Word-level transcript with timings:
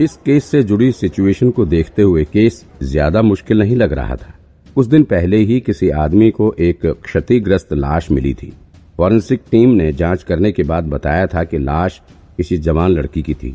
इस 0.00 0.16
केस 0.16 0.44
से 0.44 0.62
जुड़ी 0.62 0.90
सिचुएशन 0.92 1.50
को 1.50 1.64
देखते 1.64 2.02
हुए 2.02 2.22
केस 2.24 2.64
ज़्यादा 2.82 3.20
मुश्किल 3.22 3.58
नहीं 3.58 3.74
लग 3.76 3.92
रहा 3.92 4.14
था। 4.16 4.32
कुछ 4.76 4.86
दिन 4.86 5.02
पहले 5.02 5.36
ही 5.36 5.58
किसी 5.60 5.90
आदमी 5.90 6.30
को 6.30 6.52
एक 6.60 6.86
क्षतिग्रस्त 7.02 7.72
लाश 7.72 8.10
मिली 8.10 8.32
थी। 8.34 8.52
फॉरेंसिक 8.98 9.42
टीम 9.50 9.70
ने 9.70 9.92
जाँच 9.92 10.22
करने 10.22 10.52
के 10.52 10.62
बाद 10.62 10.84
बताया 10.84 11.26
था 11.26 11.44
कि 11.44 11.58
लाश 11.58 12.00
किसी 12.36 12.58
जवान 12.58 12.90
लड़की 12.90 13.22
की 13.22 13.34
थी, 13.34 13.54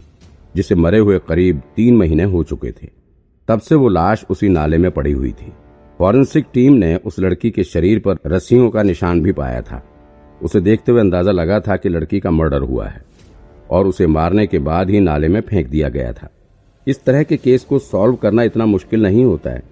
जिसे 0.56 0.76
मरे 0.76 1.00
हुए 1.00 1.20
करीब 1.20 1.62
तीन 1.76 1.98
महीने 1.98 2.24
हो 2.24 2.44
चुके 2.44 2.72
थे। 2.72 2.88
तब 3.48 3.60
से 3.60 3.76
वो 3.76 3.90
लाश 3.90 4.26
उसी 4.30 4.50
नाले 4.50 4.78
में 4.78 4.90
पड़ी 4.92 5.12
हुई 5.12 5.32
थी। 5.32 5.52
फॉरेंसिक 6.00 6.46
टीम 6.54 6.74
ने 6.74 6.96
उस 6.96 7.20
लड़की 7.20 7.52
के 7.52 7.64
शरीर 7.64 8.00
पर 8.00 8.20
रस्सियों 8.26 8.70
का 8.70 8.84
निशान 8.84 9.22
भी 9.22 9.32
पाया 9.32 9.62
था। 9.62 9.84
उसे 10.42 10.62
देखते 10.62 10.92
हुए 10.92 11.02
अंदाज़ा 11.02 11.32
लगा 11.32 11.60
था 11.60 11.76
कि 11.76 11.90
लड़की 11.90 12.20
का 12.20 12.32
मर्डर 12.32 12.62
हुआ 12.62 12.88
है। 12.88 13.02
और 13.70 13.88
उसे 13.88 14.08
मारने 14.08 14.46
के 14.48 14.60
बाद 14.60 14.90
ही 14.90 15.00
नाले 15.00 15.28
में 15.28 15.42
फेंक 15.42 15.68
दिया 15.68 15.90
गया 15.90 16.12
था। 16.14 16.30
इस 16.88 17.04
तरह 17.04 17.24
के 17.24 17.38
केस 17.38 17.64
को 17.64 17.80
सॉल्व 17.80 18.16
करना 18.16 18.44
इतना 18.44 18.66
मुश्किल 18.66 19.02
नहीं 19.04 19.24
होता 19.26 19.50
है। 19.50 19.64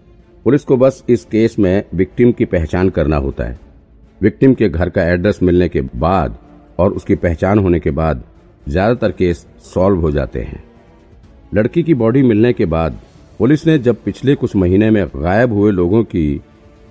पुलिस 0.45 0.63
को 0.63 0.77
बस 0.77 1.03
इस 1.09 1.23
केस 1.25 1.57
में 1.59 1.83
विक्टिम 1.93 2.31
की 2.31 2.45
पहचान 2.45 2.89
करना 2.89 3.17
होता 3.17 3.43
है। 3.43 3.59
विक्टिम 4.21 4.53
के 4.53 4.69
घर 4.69 4.89
का 4.89 5.03
एड्रेस 5.03 5.39
मिलने 5.43 5.69
के 5.69 5.81
बाद 5.81 6.37
और 6.79 6.93
उसकी 6.93 7.15
पहचान 7.15 7.59
होने 7.59 7.79
के 7.79 7.91
बाद 7.91 8.23
ज़्यादातर 8.67 9.11
केस 9.11 9.45
सॉल्व 9.63 9.99
हो 9.99 10.11
जाते 10.11 10.41
हैं। 10.41 10.63
लड़की 11.51 11.83
की 11.83 11.93
बॉडी 11.93 12.21
मिलने 12.23 12.53
के 12.53 12.65
बाद 12.67 12.99
पुलिस 13.39 13.65
ने 13.67 13.77
जब 13.79 14.03
पिछले 14.03 14.35
कुछ 14.35 14.55
महीने 14.55 14.89
में 14.91 15.05
गायब 15.07 15.53
हुए 15.53 15.71
लोगों 15.71 16.03
की 16.05 16.41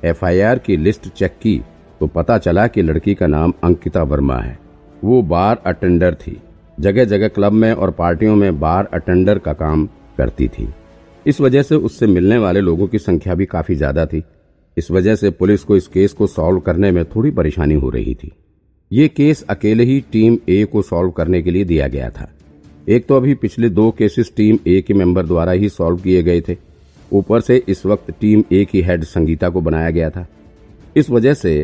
एफआईआर 0.05 0.59
की 0.59 0.77
लिस्ट 0.77 1.09
चेक 1.09 1.33
की 1.33 1.61
तो 2.01 2.07
पता 2.07 2.39
चला 2.39 2.67
कि 2.67 2.83
लड़की 2.83 3.15
का 3.15 3.27
नाम 3.27 3.53
अंकिता 3.65 4.03
वर्मा 4.03 4.39
है। 4.39 4.59
वो 5.05 5.21
बार 5.25 5.63
अटेंडर 5.67 6.15
थी। 6.17 6.41
जगह 6.79 7.05
जगह 7.05 7.29
क्लब 7.29 7.53
में 7.53 7.73
और 7.73 7.91
पार्टियों 7.91 8.35
में 8.37 8.59
बार 8.61 8.89
अटेंडर 8.95 9.39
का 9.39 9.53
काम 9.53 9.87
करती 10.19 10.49
थी। 10.49 10.69
इस 11.27 11.41
वजह 11.41 11.63
से 11.63 11.75
उससे 11.77 12.07
मिलने 12.07 12.39
वाले 12.39 12.61
लोगों 12.61 12.87
की 12.87 12.99
संख्या 12.99 13.35
भी 13.35 13.47
काफ़ी 13.47 13.75
ज़्यादा 13.75 14.07
थी। 14.07 14.23
इस 14.77 14.91
वजह 14.91 15.15
से 15.15 15.31
पुलिस 15.31 15.63
को 15.63 15.77
इस 15.77 15.87
केस 15.87 16.13
को 16.13 16.27
सॉल्व 16.27 16.61
करने 16.61 16.91
में 16.93 17.05
थोड़ी 17.07 17.31
परेशानी 17.31 17.75
हो 17.75 17.91
रही 17.91 18.15
थी। 18.15 18.33
ये 18.91 19.09
केस 19.09 19.43
अकेले 19.43 19.85
ही 19.85 20.01
टीम 20.13 20.39
ए 20.49 20.65
को 20.65 20.83
सॉल्व 20.83 21.11
करने 21.11 21.43
के 21.43 21.51
लिए 21.51 21.65
दिया 21.65 21.89
गया 21.89 22.11
था। 22.11 22.29
एक 22.89 23.07
तो 23.07 23.17
अभी 23.17 23.35
पिछले 23.35 23.69
दो 23.71 23.91
केसेस 23.91 24.33
टीम 24.37 24.59
ए 24.67 24.81
के 24.81 24.95
मेंबर 24.95 25.27
द्वारा 25.27 25.53
ही 25.53 25.69
सॉल्व 25.69 25.99
किए 25.99 26.23
गए 26.23 26.41
थे। 26.41 26.57
ऊपर 27.13 27.41
से 27.41 27.63
इस 27.69 27.85
वक्त 27.87 28.11
टीम 28.21 28.45
ए 28.53 28.65
की 28.65 28.83
हेड 28.83 29.05
संगीता 29.05 29.49
को 29.49 29.61
बनाया 29.61 29.91
गया 29.91 30.11
था। 30.11 30.27
इस 30.97 31.11
वजह 31.11 31.35
से 31.35 31.59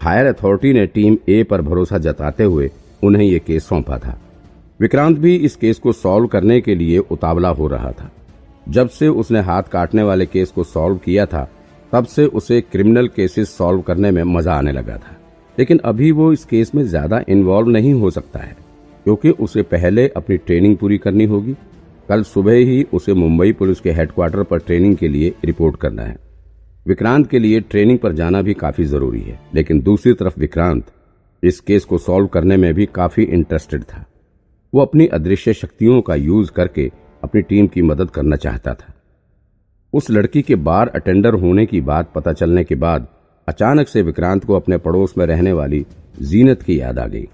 हायर 0.00 0.26
अथॉरिटी 0.26 0.72
ने 0.72 0.86
टीम 0.86 1.16
ए 1.28 1.42
पर 1.42 1.62
भरोसा 1.62 1.98
जताते 1.98 2.44
हुए 2.44 2.70
उन्हें 3.02 3.24
ये 3.24 3.38
केस 3.38 3.68
सौंपा 3.68 3.98
था। 3.98 4.18
विक्रांत 4.80 5.18
भी 5.18 5.34
इस 5.36 5.54
केस 5.56 5.78
को 5.78 5.92
सॉल्व 5.92 6.26
करने 6.26 6.60
के 6.60 6.74
लिए 6.74 6.98
उतावला 6.98 7.48
हो 7.48 7.66
रहा 7.68 7.90
था। 7.92 8.10
जब 8.66 8.88
से 8.88 9.08
उसने 9.08 9.40
हाथ 9.40 9.62
काटने 9.62 10.02
वाले 10.02 10.26
केस 10.26 10.50
को 10.50 10.64
सॉल्व 10.64 10.96
किया 10.96 11.26
था, 11.26 11.48
तब 11.92 12.04
से 12.04 12.24
उसे 12.26 12.60
क्रिमिनल 12.62 13.08
केसेस 13.08 13.56
सॉल्व 13.56 13.80
करने 13.80 14.10
में 14.10 14.22
मज़ा 14.24 14.54
आने 14.54 14.72
लगा 14.72 14.96
था। 14.96 15.16
लेकिन 15.58 15.78
अभी 15.84 16.10
वो 16.12 16.32
इस 16.32 16.44
केस 16.44 16.74
में 16.74 16.82
ज़्यादा 16.84 17.20
इन्वॉल्व 17.28 17.68
नहीं 17.68 17.92
हो 17.94 18.10
सकता 18.10 18.38
है, 18.38 18.56
क्योंकि 19.04 19.30
उसे 19.30 19.62
पहले 19.64 20.06
अपनी 20.08 20.36
ट्रेनिंग 20.36 20.76
पूरी 20.76 20.98
करनी 20.98 21.24
होगी। 21.24 21.54
कल 22.08 22.22
सुबह 22.24 22.54
ही 22.54 22.82
उसे 22.92 23.14
मुंबई 23.14 23.52
पुलिस 23.52 23.80
के 23.80 23.90
हेडक्वार्टर 23.90 24.42
पर 24.42 24.58
ट्रेनिंग 24.58 24.96
के 24.96 25.08
लिए 25.08 25.32
रिपोर्ट 25.44 25.76
करना 25.76 26.02
है। 26.02 26.16
विक्रांत 26.86 27.28
के 27.30 27.38
लिए 27.38 27.60
ट्रेनिंग 27.60 27.98
पर 27.98 28.12
जाना 28.12 28.42
भी 28.42 28.54
काफ़ी 28.54 28.84
ज़रूरी 28.84 29.20
है, 29.20 29.38
लेकिन 29.54 29.80
दूसरी 29.80 30.12
तरफ़ 30.14 30.40
विक्रांत 30.40 30.90
इस 31.42 31.60
केस 31.60 31.84
को 31.84 31.98
सॉल्व 31.98 32.26
करने 32.26 32.56
में 32.56 32.72
भी 32.74 32.86
काफ़ी 32.86 33.22
इंटरेस्टेड 33.24 33.82
था। 33.84 34.04
वो 34.74 34.80
अपनी 34.80 35.06
अदृश्य 35.06 35.54
शक्तियों 35.54 36.02
का 36.02 36.14
यूज़ 36.14 36.50
करके 36.52 36.92
अपनी 37.24 37.42
टीम 37.42 37.66
की 37.66 37.82
मदद 37.82 38.10
करना 38.10 38.36
चाहता 38.36 38.74
था। 38.74 38.94
उस 39.92 40.10
लड़की 40.10 40.42
के 40.42 40.54
बार 40.54 40.88
अटेंडर 40.88 41.34
होने 41.34 41.66
की 41.66 41.80
बात 41.80 42.12
पता 42.14 42.32
चलने 42.32 42.64
के 42.64 42.74
बाद 42.74 43.06
अचानक 43.48 43.88
से 43.88 44.02
विक्रांत 44.02 44.44
को 44.44 44.54
अपने 44.54 44.78
पड़ोस 44.78 45.14
में 45.18 45.26
रहने 45.26 45.52
वाली 45.52 45.86
जीनत 46.22 46.62
की 46.62 46.80
याद 46.80 46.98
आ 46.98 47.06
गई। 47.06 47.28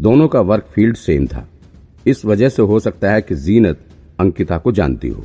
दोनों 0.00 0.28
का 0.28 0.40
वर्क 0.40 0.64
फ़ील्ड 0.64 0.96
सेम 0.96 1.26
था। 1.26 1.48
इस 2.06 2.24
वजह 2.24 2.48
से 2.48 2.62
हो 2.62 2.80
सकता 2.80 3.12
है 3.12 3.22
कि 3.22 3.34
जीनत 3.34 3.80
अंकिता 4.20 4.58
को 4.58 4.72
जानती 4.72 5.08
हो। 5.08 5.24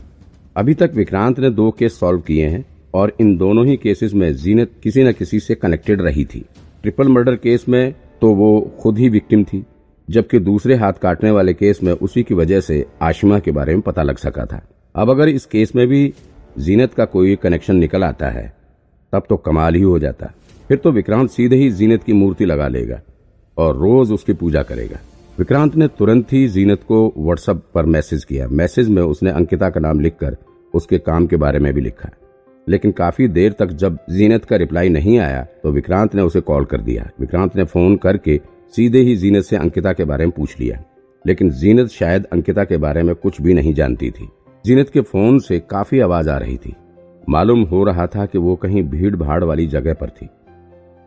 अभी 0.57 0.73
तक 0.73 0.91
विक्रांत 0.95 1.39
ने 1.39 1.49
दो 1.49 1.71
केस 1.71 1.99
सॉल्व 1.99 2.21
किए 2.21 2.47
हैं 2.47 2.65
और 2.93 3.15
इन 3.19 3.37
दोनों 3.37 3.65
ही 3.65 3.77
केसेस 3.77 4.13
में 4.13 4.33
जीनत 4.35 4.71
किसी 4.83 5.03
न 5.03 5.11
किसी 5.11 5.39
से 5.39 5.55
कनेक्टेड 5.55 6.01
रही 6.01 6.25
थी। 6.25 6.45
ट्रिपल 6.81 7.07
मर्डर 7.07 7.35
केस 7.35 7.69
में 7.69 7.95
तो 8.21 8.33
वो 8.33 8.71
खुद 8.79 8.97
ही 8.97 9.09
विक्टिम 9.09 9.43
थी। 9.43 9.65
जबकि 10.09 10.39
दूसरे 10.39 10.75
हाथ 10.75 10.93
काटने 10.93 11.31
वाले 11.31 11.53
केस 11.53 11.79
में 11.83 11.91
उसी 11.93 12.23
की 12.23 12.33
वजह 12.33 12.59
से 12.59 12.85
आशिमा 13.01 13.39
के 13.39 13.51
बारे 13.51 13.73
में 13.73 13.81
पता 13.81 14.03
लग 14.03 14.17
सका 14.17 14.45
था। 14.45 14.61
अब 14.95 15.09
अगर 15.09 15.29
इस 15.29 15.45
केस 15.45 15.75
में 15.75 15.87
भी 15.87 16.13
जीनत 16.57 16.93
का 16.93 17.05
कोई 17.05 17.35
कनेक्शन 17.35 17.75
निकल 17.75 18.03
आता 18.03 18.29
है, 18.29 18.53
तब 19.13 19.23
तो 19.29 19.37
कमाल 19.37 19.75
ही 19.75 19.81
हो 19.81 19.99
जाता। 19.99 20.31
फिर 20.67 20.77
तो 20.77 20.91
विक्रांत 20.91 21.29
सीधे 21.29 21.55
ही 21.55 21.69
जीनत 21.71 22.03
की 22.03 22.13
मूर्ति 22.13 22.45
लगा 22.45 22.67
लेगा 22.67 22.99
और 23.57 23.77
रोज 23.77 24.11
उसकी 24.11 24.33
पूजा 24.33 24.63
करेगा। 24.63 24.99
विक्रांत 25.37 25.75
ने 25.75 25.87
तुरंत 25.87 26.33
ही 26.33 26.47
जीनत 26.47 26.83
को 26.87 27.13
व्हाट्सएप 27.17 27.61
पर 27.75 27.85
मैसेज 27.85 28.23
किया। 28.23 28.47
मैसेज 28.47 28.89
में 28.89 29.01
उसने 29.01 29.31
अंकिता 29.31 29.69
का 29.69 29.79
नाम 29.79 29.99
लिखकर 29.99 30.37
उसके 30.73 30.97
काम 30.97 31.27
के 31.27 31.35
बारे 31.35 31.59
में 31.59 31.73
भी 31.73 31.81
लिखा। 31.81 32.09
लेकिन 32.67 32.91
काफ़ी 32.91 33.27
देर 33.27 33.51
तक 33.51 33.67
जब 33.73 33.97
जीनत 34.09 34.45
का 34.45 34.55
रिप्लाई 34.55 34.89
नहीं 34.89 35.17
आया 35.19 35.43
तो 35.63 35.71
विक्रांत 35.71 36.15
ने 36.15 36.21
उसे 36.21 36.41
कॉल 36.41 36.65
कर 36.65 36.81
दिया। 36.81 37.09
विक्रांत 37.19 37.55
ने 37.55 37.63
फ़ोन 37.63 37.95
करके 37.95 38.39
सीधे 38.75 38.99
ही 38.99 39.15
जीनत 39.15 39.43
से 39.43 39.55
अंकिता 39.55 39.93
के 39.93 40.05
बारे 40.05 40.25
में 40.25 40.31
पूछ 40.31 40.59
लिया। 40.59 40.83
लेकिन 41.27 41.49
जीनत 41.49 41.89
शायद 41.89 42.25
अंकिता 42.25 42.63
के 42.63 42.77
बारे 42.77 43.03
में 43.03 43.15
कुछ 43.15 43.41
भी 43.41 43.53
नहीं 43.53 43.73
जानती 43.73 44.11
थी। 44.11 44.29
जीनत 44.65 44.89
के 44.89 45.01
फ़ोन 45.01 45.39
से 45.39 45.59
काफ़ी 45.59 45.99
आवाज़ 45.99 46.29
आ 46.29 46.37
रही 46.37 46.57
थी। 46.57 46.75
मालूम 47.29 47.63
हो 47.63 47.83
रहा 47.83 48.07
था 48.07 48.25
कि 48.25 48.37
वो 48.37 48.55
कहीं 48.55 48.83
भीड़ 48.83 49.15
भाड़ 49.15 49.43
वाली 49.43 49.67
जगह 49.67 49.93
पर 49.93 50.09
थी। 50.09 50.29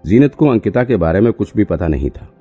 जीनत 0.06 0.34
को 0.34 0.48
अंकिता 0.48 0.84
के 0.84 0.96
बारे 0.96 1.20
में 1.20 1.32
कुछ 1.32 1.52
भी 1.56 1.64
पता 1.64 1.88
नहीं 1.88 2.10
था। 2.10 2.32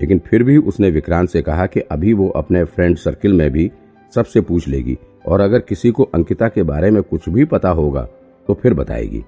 लेकिन 0.00 0.18
फिर 0.18 0.42
भी 0.42 0.56
उसने 0.56 0.90
विक्रांत 0.90 1.28
से 1.28 1.42
कहा 1.42 1.66
कि 1.66 1.80
अभी 1.80 2.12
वो 2.12 2.28
अपने 2.28 2.64
फ्रेंड 2.64 2.96
सर्किल 2.96 3.32
में 3.32 3.50
भी 3.50 3.70
सबसे 4.14 4.40
पूछ 4.40 4.68
लेगी 4.68 4.98
और 5.26 5.40
अगर 5.40 5.58
किसी 5.58 5.90
को 5.90 6.02
अंकिता 6.02 6.48
के 6.48 6.62
बारे 6.62 6.90
में 6.90 7.02
कुछ 7.02 7.28
भी 7.28 7.44
पता 7.44 7.68
होगा 7.68 8.08
तो 8.46 8.54
फिर 8.54 8.74
बताएगी। 8.74 9.24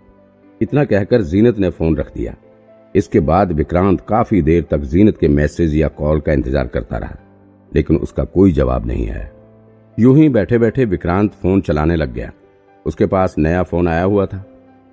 इतना 0.63 0.85
कहकर 0.85 1.23
जीनत 1.23 1.59
ने 1.59 1.71
फ़ोन 1.71 1.97
रख 1.97 2.15
दिया। 2.15 2.37
इसके 2.95 3.21
बाद 3.23 3.53
विक्रांत 3.53 4.01
काफ़ी 4.01 4.41
देर 4.43 4.67
तक 4.71 4.81
जीनत 4.85 5.19
के 5.19 5.29
मैसेज 5.29 5.75
या 5.77 5.89
कॉल 5.91 6.21
का 6.21 6.33
इंतज़ार 6.33 6.67
करता 6.67 6.99
रहा, 6.99 7.17
लेकिन 7.73 7.97
उसका 7.99 8.25
कोई 8.27 8.53
जवाब 8.53 8.87
नहीं 8.87 9.09
आया 9.11 9.29
यूँ 9.99 10.17
ही 10.17 10.29
बैठे 10.29 10.59
बैठे 10.59 10.85
विक्रांत 10.87 11.33
फ़ोन 11.33 11.61
चलाने 11.61 11.97
लग 11.97 12.13
गया। 12.15 12.31
उसके 12.87 13.07
पास 13.07 13.35
नया 13.39 13.63
फ़ोन 13.63 13.89
आया 13.89 14.03
हुआ 14.03 14.27
था। 14.27 14.45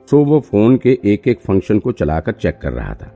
सो 0.07 0.24
वो 0.25 0.40
फ़ोन 0.41 0.78
के 0.78 0.97
एक 1.06 1.28
एक 1.28 1.40
फ़ंक्शन 1.41 1.80
को 1.80 1.91
चलाकर 1.91 2.31
चेक 2.34 2.57
कर 2.62 2.72
रहा 2.74 2.94
था। 2.94 3.12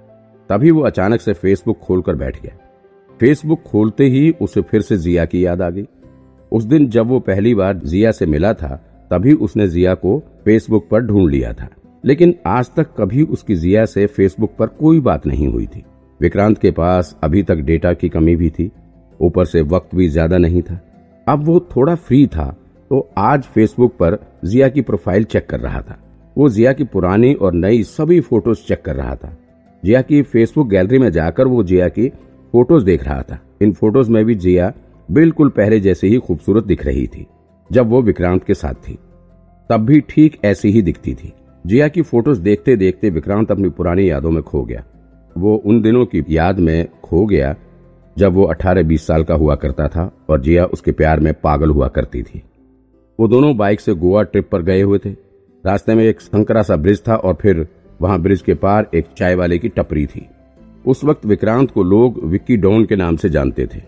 तभी 0.50 0.72
वो 0.72 0.82
अचानक 0.82 1.22
से 1.22 1.34
फेसबुक 1.34 1.80
खोलकर 1.80 2.16
बैठ 2.16 2.42
गया। 2.42 2.56
फेसबुक 3.20 3.64
खोलते 3.64 4.06
ही 4.06 4.30
उसे 4.42 4.62
फिर 4.62 4.82
से 4.82 4.98
जिया 4.98 5.26
की 5.26 5.46
याद 5.46 5.62
आ 5.62 5.70
गई। 5.70 5.86
उस 6.52 6.64
दिन 6.64 6.88
जब 6.90 7.08
वो 7.08 7.20
पहली 7.22 7.54
बार 7.56 7.78
जिया 7.78 8.12
से 8.12 8.26
मिला 8.26 8.54
था, 8.54 8.76
तभी 9.12 9.34
उसने 9.36 9.68
जिया 9.68 9.94
को 9.96 10.18
फेसबुक 10.46 10.88
पर 10.92 11.02
ढूंढ 11.02 11.30
लिया 11.32 11.54
था। 11.54 11.68
लेकिन 12.04 12.34
आज 12.48 12.70
तक 12.76 12.94
कभी 12.98 13.24
उसकी 13.24 13.56
जिया 13.56 13.86
से 13.86 14.06
फेसबुक 14.08 14.56
पर 14.60 14.68
कोई 14.70 15.00
बात 15.00 15.26
नहीं 15.28 15.48
हुई 15.48 15.66
थी। 15.66 15.84
विक्रांत 16.20 16.58
के 16.58 16.72
पास 16.72 17.16
अभी 17.24 17.44
तक 17.44 17.56
डेटा 17.58 17.94
की 17.94 18.10
कमी 18.10 18.36
भी 18.36 18.50
थी। 18.50 18.70
ऊपर 19.20 19.46
से 19.46 19.62
वक्त 19.64 19.96
भी 19.96 20.08
ज़्यादा 20.08 20.38
नहीं 20.38 20.62
था। 20.62 20.80
अब 21.28 21.44
वो 21.46 21.60
थोड़ा 21.76 21.96
फ्री 21.96 22.26
था 22.28 22.46
तो 22.92 23.08
आज 23.18 23.44
फेसबुक 23.46 23.96
पर 23.96 24.18
जिया 24.46 24.68
की 24.70 24.82
प्रोफ़ाइल 24.82 25.24
चेक 25.24 25.46
कर 25.50 25.60
रहा 25.60 25.82
था। 25.82 25.98
वो 26.36 26.50
जिया 26.50 26.74
की 26.74 26.84
पुरानी 26.86 27.34
और 27.34 27.54
नई 27.54 27.84
सभी 27.84 28.20
फ़ोटोज़ 28.22 28.66
चेक 28.68 28.82
कर 28.82 28.96
रहा 28.96 29.16
था। 29.16 29.36
जिया 29.84 30.02
की 30.02 30.22
फेसबुक 30.24 30.68
गैलरी 30.70 31.00
में 31.00 31.10
जाकर 31.12 31.48
वो 31.48 31.64
जिया 31.64 31.88
की 31.90 32.08
फ़ोटोज़ 32.54 32.86
देख 32.86 33.04
रहा 33.04 33.22
था। 33.22 33.40
इन 33.62 33.72
फ़ोटोज़ 33.74 34.12
में 34.12 34.24
भी 34.26 34.36
जिया 34.36 34.72
बिल्कुल 35.10 35.50
पहले 35.50 35.80
जैसे 35.80 36.08
ही 36.08 36.18
खूबसूरत 36.18 36.64
दिख 36.64 36.86
रही 36.86 37.06
थी, 37.08 37.26
जब 37.70 37.90
वो 37.90 38.02
विक्रांत 38.02 38.44
के 38.44 38.54
साथ 38.54 38.74
थी। 38.88 38.98
तब 39.70 39.86
भी 39.86 40.00
ठीक 40.10 40.38
ऐसी 40.46 40.72
ही 40.72 40.82
दिखती 40.82 41.14
थी। 41.14 41.34
जिया 41.66 41.88
की 41.88 42.02
फ़ोटोज़ 42.02 42.42
देखते 42.42 42.76
देखते 42.76 43.10
विक्रांत 43.10 43.52
अपनी 43.52 43.70
पुरानी 43.70 44.10
यादों 44.10 44.32
में 44.32 44.42
खो 44.44 44.64
गया। 44.64 44.84
वो 45.36 45.56
उन 45.56 45.82
दिनों 45.82 46.06
की 46.06 46.24
याद 46.30 46.60
में 46.60 46.88
खो 47.04 47.26
गया 47.26 47.56
जब 48.18 48.34
वो 48.34 48.46
18-20 48.46 49.06
साल 49.08 49.24
का 49.24 49.36
हुआ 49.36 49.56
करता 49.56 49.88
था 49.88 50.12
और 50.30 50.42
जिया 50.42 50.66
उसके 50.68 50.92
प्यार 50.92 51.20
में 51.20 51.34
पागल 51.34 51.70
हुआ 51.70 51.88
करती 51.88 52.24
थी। 52.24 52.42
वो 53.20 53.28
दोनों 53.28 53.56
बाइक 53.58 53.80
से 53.80 53.94
गोवा 53.94 54.24
ट्रिप 54.24 54.50
पर 54.52 54.62
गए 54.62 54.82
हुए 54.82 55.00
थे। 55.00 55.12
रास्ते 55.64 55.96
में 55.96 56.04
एक 56.06 56.22
संकरा 56.22 56.62
सा 56.64 56.76
ब्रिज 56.76 57.02
था 57.08 57.16
और 57.16 57.38
फिर 57.42 57.68
वहाँ 58.02 58.20
ब्रिज 58.20 58.42
के 58.42 58.54
पार 58.56 58.90
एक 58.96 59.06
चाय 59.18 59.36
वाले 59.36 59.58
की 59.58 59.70
टपरी 59.70 60.06
थी। 60.06 60.28
उस 60.86 61.04
वक्त 61.04 61.26
विक्रांत 61.26 61.72
को 61.72 61.84
लोग 61.84 62.20
विक्की 62.26 62.58
डॉन 62.58 62.86
के 62.86 62.96
नाम 62.96 63.16
से 63.16 63.30
जानते 63.30 63.68
थे, 63.68 63.82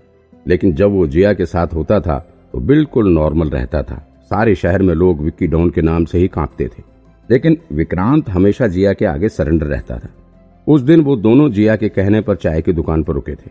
लेकिन 0.45 0.73
जब 0.73 0.91
वो 0.91 1.07
जिया 1.07 1.33
के 1.33 1.45
साथ 1.45 1.73
होता 1.73 1.99
था 1.99 2.19
तो 2.53 2.59
बिल्कुल 2.61 3.13
नॉर्मल 3.13 3.49
रहता 3.49 3.83
था। 3.83 3.95
सारे 4.23 4.55
शहर 4.55 4.81
में 4.81 4.93
लोग 4.95 5.21
विक्की 5.21 5.47
डॉन 5.47 5.69
के 5.69 5.81
नाम 5.81 6.05
से 6.05 6.17
ही 6.17 6.27
कांपते 6.27 6.67
थे। 6.67 6.91
लेकिन 7.29 7.57
विक्रांत 7.71 8.29
हमेशा 8.29 8.67
जिया 8.67 8.93
के 8.93 9.05
आगे 9.05 9.29
सरेंडर 9.29 9.65
रहता 9.65 9.97
था। 9.97 10.09
उस 10.67 10.81
दिन 10.81 11.01
वो 11.01 11.15
दोनों 11.15 11.49
जिया 11.51 11.75
के 11.75 11.89
कहने 11.89 12.21
पर 12.21 12.35
चाय 12.35 12.61
की 12.61 12.73
दुकान 12.73 13.03
पर 13.03 13.13
रुके 13.13 13.35
थे। 13.35 13.49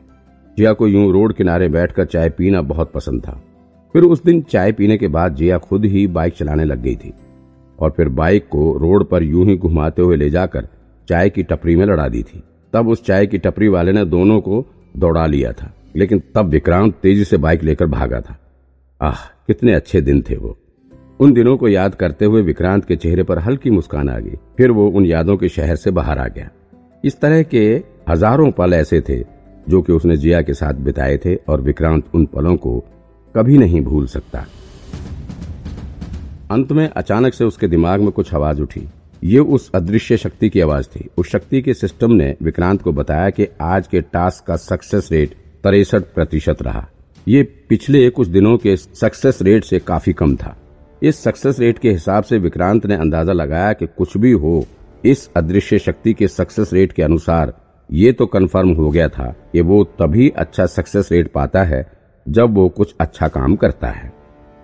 जिया 0.59 0.73
को 0.73 0.87
यूँ 0.89 1.13
रोड 1.13 1.35
किनारे 1.35 1.69
बैठकर 1.69 2.05
चाय 2.05 2.31
पीना 2.31 2.63
बहुत 2.63 2.93
पसंद 2.93 3.23
था। 3.23 3.41
फिर 3.95 4.03
उस 4.03 4.23
दिन 4.25 4.41
चाय 4.43 4.73
पीने 4.73 4.97
के 4.97 5.09
बाद 5.09 5.35
जिया 5.35 5.59
खुद 5.59 5.85
ही 5.85 6.07
बाइक 6.07 6.35
चलाने 6.35 6.65
लग 6.65 6.83
गई 6.83 6.95
थी 6.97 7.13
और 7.79 7.91
फिर 7.91 8.09
बाइक 8.09 8.49
को 8.49 8.77
रोड 8.79 9.09
पर 9.09 9.23
यूँ 9.23 9.47
ही 9.47 9.57
घुमाते 9.57 10.03
हुए 10.03 10.17
ले 10.17 10.31
जाकर 10.31 10.69
चाय 11.09 11.31
की 11.31 11.43
टपरी 11.43 11.77
में 11.77 11.85
लड़ा 11.87 12.09
दी 12.09 12.23
थी। 12.23 12.43
तब 12.73 12.89
उस 12.89 13.05
चाय 13.05 13.27
की 13.27 13.39
टपरी 13.39 13.69
वाले 13.69 13.93
ने 13.93 14.05
दोनों 14.05 14.41
को 14.41 14.65
दौड़ा 14.97 15.27
लिया 15.27 15.53
था, 15.53 15.73
लेकिन 15.97 16.23
तब 16.35 16.49
विक्रांत 16.49 16.95
तेज़ी 16.95 17.25
से 17.25 17.37
बाइक 17.37 17.63
लेकर 17.63 17.87
भागा 17.87 18.21
था। 18.21 18.39
आह, 19.01 19.25
कितने 19.47 19.75
अच्छे 19.75 20.01
दिन 20.01 20.23
थे 20.23 20.37
वो। 20.37 20.57
उन 21.23 21.33
दिनों 21.33 21.57
को 21.57 21.69
याद 21.69 21.95
करते 21.95 22.25
हुए 22.25 22.41
विक्रांत 22.43 22.85
के 22.85 22.97
चेहरे 22.97 23.23
पर 23.23 23.39
हल्की 23.39 23.71
मुस्कान 23.71 24.09
आ 24.09 24.19
गई। 24.19 24.37
फिर 24.57 24.71
वो 24.71 24.87
उन 24.91 25.05
यादों 25.07 25.37
के 25.37 25.49
शहर 25.49 25.77
से 25.77 25.91
बाहर 25.91 26.19
आ 26.19 26.27
गया। 26.27 26.49
इस 27.05 27.21
तरह 27.21 27.43
के 27.43 27.83
हज़ारों 28.09 28.51
पल 28.51 28.75
ऐसे 28.75 29.01
थे, 29.01 29.19
जो 29.69 29.83
कि 29.83 29.93
उसने 29.93 30.17
जिया 30.17 30.41
के 30.43 30.55
साथ 30.55 30.75
बिताए 30.75 31.17
थे 31.17 31.35
और 31.35 31.61
विक्रांत 31.61 32.05
उन 32.15 32.25
पलों 32.27 32.57
को 32.57 32.79
कभी 33.35 33.59
नहीं 33.59 33.81
भूल 33.81 34.07
सकता। 34.07 34.47
अंत 36.51 36.73
में 36.73 36.89
अचानक 36.89 37.35
से 37.35 37.45
उसके 37.45 37.69
दिमाग 37.69 38.01
में 38.01 38.11
कुछ 38.11 38.35
आवाज़ 38.35 38.63
उठी। 38.63 38.87
ये 39.25 39.39
उस 39.39 39.71
अदृश्य 39.75 40.17
शक्ति 40.17 40.49
की 40.49 40.61
आवाज़ 40.61 40.87
थी। 40.87 41.09
उस 41.19 41.31
शक्ति 41.31 41.61
के 41.63 41.75
सिस्टम 41.75 42.13
ने 42.13 42.35
विक्रांत 42.43 42.83
को 42.83 42.93
बताया 42.93 43.31
कि 43.31 43.47
आज 43.61 43.87
के 43.87 44.01
टास्क 44.01 44.47
का 44.47 44.57
सक्सेस 44.57 45.09
रेट 45.13 45.35
तिरसठ 45.65 46.03
प्रतिशत 46.15 46.63
रहा। 46.63 46.87
ये 47.29 47.43
पिछले 47.43 48.11
कुछ 48.11 48.29
दिनों 48.29 48.57
के 48.57 48.77
सक्सेस 48.77 49.39
रेट 49.43 49.65
से 49.65 49.79
काफ़ी 49.79 50.13
कम 50.13 50.37
था। 50.37 50.57
इस 51.03 51.23
सक्सेस 51.23 51.59
रेट 51.61 51.79
के 51.79 51.91
हिसाब 51.91 52.25
से 52.25 52.37
विक्रांत 52.39 52.85
ने 52.87 52.95
अंदाज़ा 52.95 53.33
लगाया 53.33 53.73
कि 53.73 53.87
कुछ 53.89 54.17
भी 54.17 54.31
हो, 54.33 54.65
इस 55.05 55.29
अदृश्य 55.37 55.79
शक्ति 55.79 56.13
के 56.13 56.29
सक्सेस 56.29 56.73
रेट 56.73 56.93
के 56.93 57.03
अनुसार, 57.03 57.53
ये 57.91 58.13
तो 58.13 58.27
कन्फर्म 58.27 58.73
हो 58.73 58.91
गया 58.91 59.09
था 59.09 59.27
कि 59.53 59.61
वो 59.61 59.83
तभी 59.99 60.29
अच्छा 60.29 60.67
सक्सेस 60.67 61.09
रेट 61.13 61.33
पाता 61.33 61.63
है, 61.63 61.85
जब 62.27 62.55
वो 62.55 62.69
कुछ 62.69 62.95
अच्छा 63.01 63.29
काम 63.29 63.57
करता 63.57 63.89
है। 63.89 64.13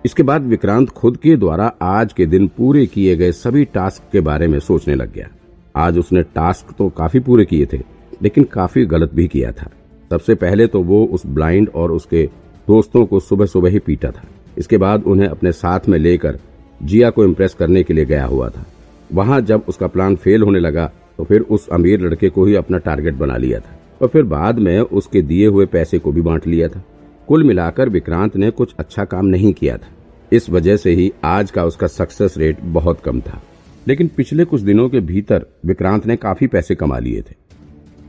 इसके 0.05 0.23
बाद 0.23 0.45
विक्रांत 0.45 0.89
खुद 0.89 1.17
के 1.17 1.35
द्वारा 1.35 1.71
आज 1.81 2.13
के 2.13 2.25
दिन 2.25 2.47
पूरे 2.47 2.85
किए 2.85 3.15
गए 3.15 3.31
सभी 3.33 3.65
टास्क 3.65 4.09
के 4.11 4.21
बारे 4.21 4.47
में 4.47 4.59
सोचने 4.61 4.95
लग 4.95 5.13
गया। 5.13 5.27
आज 5.75 5.97
उसने 5.97 6.23
टास्क 6.25 6.73
तो 6.77 6.89
काफ़ी 6.89 7.19
पूरे 7.19 7.45
किए 7.45 7.65
थे, 7.65 7.81
लेकिन 8.21 8.43
काफ़ी 8.43 8.85
गलत 8.85 9.13
भी 9.13 9.27
किया 9.27 9.51
था। 9.51 9.69
सबसे 10.11 10.35
पहले 10.37 10.67
तो 10.67 10.83
वो 10.83 11.05
उस 11.05 11.25
ब्लाइंड 11.27 11.69
और 11.69 11.91
उसके 11.91 12.25
दोस्तों 12.67 13.05
को 13.05 13.19
सुबह 13.19 13.45
सुबह 13.45 13.69
ही 13.69 13.79
पीटा 13.79 14.11
था। 14.11 14.27
इसके 14.59 14.77
बाद 14.77 15.03
उन्हें 15.03 15.27
अपने 15.27 15.51
साथ 15.51 15.87
में 15.89 15.97
लेकर 15.99 16.39
जिया 16.81 17.09
को 17.09 17.23
इम्प्रेस 17.23 17.53
करने 17.53 17.83
के 17.83 17.93
लिए 17.93 18.05
गया 18.05 18.25
हुआ 18.25 18.49
था। 18.49 18.65
वहाँ 19.13 19.39
जब 19.41 19.63
उसका 19.67 19.87
प्लान 19.87 20.15
फेल 20.15 20.43
होने 20.43 20.59
लगा 20.59 20.91
तो 21.17 21.23
फिर 21.23 21.41
उस 21.41 21.67
अमीर 21.69 22.01
लड़के 22.01 22.29
को 22.29 22.45
ही 22.45 22.55
अपना 22.55 22.77
टारगेट 22.77 23.13
बना 23.13 23.37
लिया 23.37 23.59
था। 23.59 23.77
और 24.01 24.07
फिर 24.07 24.23
बाद 24.23 24.59
में 24.59 24.79
उसके 24.79 25.21
दिए 25.21 25.47
हुए 25.47 25.65
पैसे 25.65 25.99
को 25.99 26.11
भी 26.11 26.21
बांट 26.21 26.47
लिया 26.47 26.67
था। 26.67 26.83
कुल 27.27 27.43
मिलाकर 27.43 27.89
विक्रांत 27.89 28.35
ने 28.37 28.51
कुछ 28.51 28.73
अच्छा 28.79 29.05
काम 29.05 29.25
नहीं 29.25 29.53
किया 29.53 29.77
था। 29.77 29.89
इस 30.31 30.49
वजह 30.49 30.77
से 30.77 30.91
ही 30.91 31.11
आज 31.23 31.51
का 31.51 31.65
उसका 31.65 31.87
सक्सेस 31.87 32.37
रेट 32.37 32.61
बहुत 32.63 33.01
कम 33.01 33.21
था। 33.21 33.41
लेकिन 33.87 34.07
पिछले 34.07 34.45
कुछ 34.45 34.61
दिनों 34.61 34.87
के 34.89 34.99
भीतर 34.99 35.45
विक्रांत 35.65 36.05
ने 36.05 36.15
काफ़ी 36.15 36.47
पैसे 36.47 36.75
कमा 36.75 36.99
लिए 36.99 37.21
थे। 37.21 37.35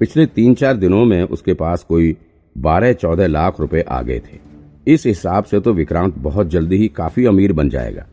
पिछले 0.01 0.27
तीन 0.27 0.55
चार 0.55 0.77
दिनों 0.77 1.05
में 1.05 1.23
उसके 1.23 1.55
पास 1.55 1.85
कोई 1.89 2.17
बारह 2.57 2.93
चौदह 2.93 3.27
लाख 3.27 3.61
रुपए 3.61 3.81
आ 3.81 4.01
गए 4.03 4.19
थे। 4.19 4.50
इस 4.87 5.07
हिसाब 5.07 5.45
से 5.45 5.61
तो 5.61 5.73
विक्रांत 5.73 6.15
बहुत 6.19 6.49
जल्दी 6.49 6.77
ही 6.77 6.89
काफ़ी 6.89 7.25
अमीर 7.27 7.53
बन 7.53 7.69
जाएगा। 7.71 8.07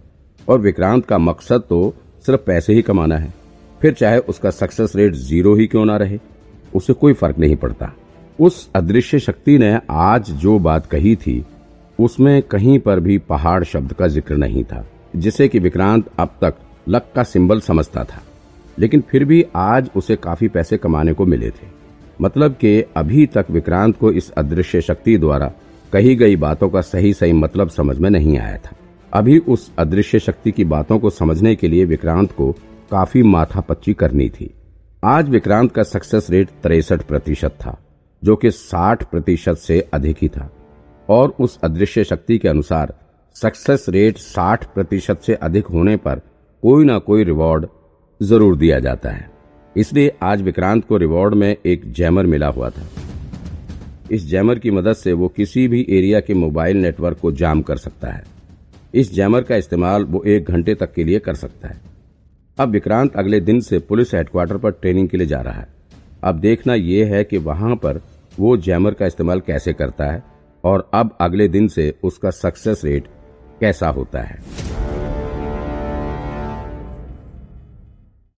और 0.47 0.59
विक्रांत 0.59 1.05
का 1.05 1.17
मकसद 1.17 1.63
तो 1.69 1.93
सिर्फ़ 2.25 2.41
पैसे 2.41 2.73
ही 2.73 2.81
कमाना 2.81 3.17
है। 3.17 3.33
फिर 3.81 3.93
चाहे 3.93 4.19
उसका 4.19 4.49
सक्सेस 4.49 4.95
रेट 4.95 5.13
ज़ीरो 5.13 5.55
ही 5.55 5.67
क्यों 5.67 5.85
ना 5.85 5.97
रहे, 5.97 6.19
उसे 6.75 6.93
कोई 6.93 7.13
फ़र्क 7.13 7.37
नहीं 7.39 7.55
पड़ता। 7.55 7.91
उस 8.39 8.69
अदृश्य 8.75 9.19
शक्ति 9.19 9.57
ने 9.57 9.79
आज 9.91 10.31
जो 10.31 10.57
बात 10.59 10.85
कही 10.85 11.15
थी, 11.15 11.43
उसमें 11.99 12.41
कहीं 12.41 12.79
पर 12.79 12.99
भी 12.99 13.17
पहाड़ 13.17 13.63
शब्द 13.63 13.93
का 13.93 14.07
ज़िक्र 14.07 14.35
नहीं 14.35 14.63
था, 14.63 14.85
जिसे 15.15 15.47
कि 15.47 15.59
विक्रांत 15.59 16.09
अब 16.19 16.35
तक 16.41 16.55
लक 16.89 17.11
का 17.15 17.23
सिंबल 17.23 17.59
समझता 17.59 18.03
था। 18.03 18.21
लेकिन 18.79 19.01
फिर 19.01 19.25
भी 19.25 19.45
आज 19.55 19.89
उसे 19.95 20.15
काफ़ी 20.15 20.47
पैसे 20.47 20.77
कमाने 20.77 21.13
को 21.13 21.25
मिले 21.25 21.49
थे। 21.49 21.67
मतलब 22.21 22.53
कि 22.53 22.81
अभी 22.97 23.25
तक 23.25 23.45
विक्रांत 23.49 23.97
को 23.97 24.11
इस 24.11 24.29
अदृश्य 24.31 24.81
शक्ति 24.81 25.17
द्वारा 25.17 25.51
कही 25.93 26.15
गई 26.15 26.35
बातों 26.35 26.69
का 26.69 26.81
सही 26.81 27.13
सही 27.13 27.33
मतलब 27.33 27.69
समझ 27.69 27.97
में 27.97 28.09
नहीं 28.09 28.37
आया 28.37 28.57
था। 28.57 28.75
अभी 29.13 29.37
उस 29.39 29.71
अदृश्य 29.79 30.19
शक्ति 30.19 30.51
की 30.51 30.63
बातों 30.63 30.99
को 30.99 31.09
समझने 31.09 31.55
के 31.55 31.67
लिए 31.67 31.85
विक्रांत 31.85 32.31
को 32.31 32.51
काफ़ी 32.91 33.23
माथा 33.23 33.61
पच्ची 33.61 33.93
करनी 33.93 34.29
थी। 34.29 34.53
आज 35.03 35.29
विक्रांत 35.29 35.71
का 35.71 35.83
सक्सेस 35.83 36.27
रेट 36.29 36.49
तिरसठ 36.63 37.01
प्रतिशत 37.01 37.57
था, 37.61 37.77
जो 38.23 38.35
कि 38.35 38.51
60 38.51 39.03
प्रतिशत 39.03 39.57
से 39.57 39.79
अधिक 39.93 40.17
ही 40.21 40.27
था। 40.27 40.49
और 41.09 41.33
उस 41.39 41.59
अदृश्य 41.63 42.03
शक्ति 42.03 42.37
के 42.37 42.47
अनुसार 42.47 42.93
सक्सेस 43.35 43.85
रेट 43.89 44.17
60 44.17 44.65
प्रतिशत 44.65 45.21
से 45.21 45.33
अधिक 45.33 45.65
होने 45.65 45.95
पर 45.97 46.21
कोई 46.63 46.85
ना 46.85 46.97
कोई 46.99 47.23
रिवॉर्ड 47.23 47.67
ज़रूर 48.21 48.57
दिया 48.57 48.79
जाता 48.79 49.09
है। 49.09 49.29
इसलिए 49.75 50.15
आज 50.23 50.41
विक्रांत 50.41 50.85
को 50.85 50.97
रिवॉर्ड 50.97 51.33
में 51.33 51.55
एक 51.65 51.91
जैमर 51.91 52.25
मिला 52.25 52.47
हुआ 52.47 52.69
था। 52.69 52.87
इस 54.11 54.25
जैमर 54.27 54.59
की 54.59 54.71
मदद 54.71 54.93
से 54.93 55.13
वो 55.13 55.27
किसी 55.27 55.67
भी 55.67 55.85
एरिया 55.89 56.19
के 56.19 56.33
मोबाइल 56.33 56.77
नेटवर्क 56.77 57.17
को 57.17 57.31
जाम 57.31 57.61
कर 57.61 57.77
सकता 57.77 58.11
है। 58.11 58.23
इस 58.93 59.13
जैमर 59.13 59.41
का 59.41 59.55
इस्तेमाल 59.55 60.03
वो 60.03 60.23
एक 60.23 60.49
घंटे 60.49 60.75
तक 60.75 60.93
के 60.93 61.03
लिए 61.03 61.19
कर 61.19 61.35
सकता 61.35 61.67
है। 61.67 61.81
अब 62.57 62.69
विक्रांत 62.69 63.15
अगले 63.15 63.39
दिन 63.39 63.59
से 63.59 63.79
पुलिस 63.79 64.13
हेडक्वार्टर 64.15 64.57
पर 64.57 64.71
ट्रेनिंग 64.71 65.09
के 65.09 65.17
लिए 65.17 65.27
जा 65.27 65.41
रहा 65.41 65.53
है। 65.53 65.67
अब 66.23 66.39
देखना 66.39 66.75
यह 66.75 67.13
है 67.15 67.23
कि 67.23 67.37
वहाँ 67.37 67.75
पर 67.75 68.01
वो 68.39 68.57
जैमर 68.57 68.93
का 68.93 69.05
इस्तेमाल 69.05 69.39
कैसे 69.39 69.73
करता 69.73 70.11
है 70.11 70.23
और 70.63 70.89
अब 70.93 71.17
अगले 71.21 71.47
दिन 71.47 71.67
से 71.67 71.93
उसका 72.03 72.29
सक्सेस 72.29 72.81
रेट 72.85 73.07
कैसा 73.59 73.89
होता 73.89 74.21
है। 74.21 74.39